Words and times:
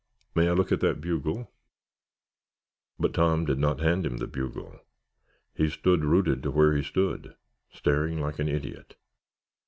May 0.33 0.47
I 0.47 0.53
look 0.53 0.71
at 0.71 0.79
that 0.79 0.99
bugle?" 0.99 1.51
But 2.97 3.13
Tom 3.13 3.45
did 3.45 3.59
not 3.59 3.81
hand 3.81 4.03
him 4.03 4.17
the 4.17 4.25
bugle. 4.25 4.79
He 5.53 5.69
stood 5.69 6.03
rooted 6.03 6.41
to 6.41 6.49
where 6.49 6.75
he 6.75 6.81
stood, 6.81 7.35
staring 7.71 8.19
like 8.19 8.39
an 8.39 8.49
idiot. 8.49 8.95